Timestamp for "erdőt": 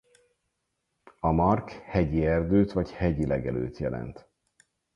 2.25-2.71